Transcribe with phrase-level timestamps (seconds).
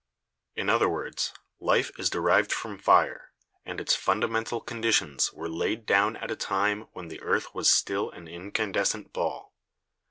[0.55, 3.33] In other words, life is derived from fire,
[3.67, 8.09] and its fundamental conditions were laid down at a time when the earth was still
[8.09, 9.53] an incandescent ball.